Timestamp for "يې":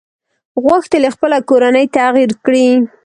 1.05-1.11